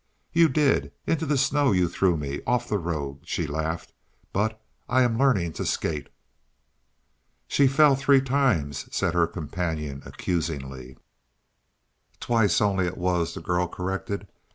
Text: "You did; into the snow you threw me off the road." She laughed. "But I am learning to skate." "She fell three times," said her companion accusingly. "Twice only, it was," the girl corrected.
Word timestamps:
"You 0.33 0.49
did; 0.49 0.91
into 1.05 1.27
the 1.27 1.37
snow 1.37 1.71
you 1.73 1.87
threw 1.87 2.17
me 2.17 2.41
off 2.47 2.67
the 2.67 2.79
road." 2.79 3.19
She 3.25 3.45
laughed. 3.45 3.93
"But 4.33 4.59
I 4.89 5.03
am 5.03 5.15
learning 5.19 5.53
to 5.53 5.63
skate." 5.67 6.09
"She 7.47 7.67
fell 7.67 7.95
three 7.95 8.19
times," 8.21 8.89
said 8.91 9.13
her 9.13 9.27
companion 9.27 10.01
accusingly. 10.03 10.97
"Twice 12.19 12.59
only, 12.61 12.87
it 12.87 12.97
was," 12.97 13.35
the 13.35 13.41
girl 13.41 13.67
corrected. 13.67 14.27